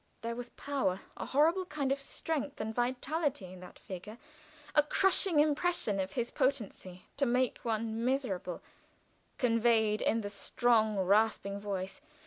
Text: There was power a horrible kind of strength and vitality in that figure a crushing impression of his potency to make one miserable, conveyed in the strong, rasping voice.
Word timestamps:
There 0.21 0.35
was 0.35 0.49
power 0.49 1.01
a 1.15 1.27
horrible 1.27 1.63
kind 1.63 1.91
of 1.91 2.01
strength 2.01 2.59
and 2.59 2.73
vitality 2.73 3.53
in 3.53 3.59
that 3.59 3.77
figure 3.77 4.17
a 4.73 4.81
crushing 4.81 5.39
impression 5.39 5.99
of 5.99 6.13
his 6.13 6.31
potency 6.31 7.05
to 7.17 7.25
make 7.27 7.59
one 7.59 8.03
miserable, 8.03 8.63
conveyed 9.37 10.01
in 10.01 10.21
the 10.21 10.29
strong, 10.31 10.97
rasping 10.97 11.59
voice. 11.59 12.01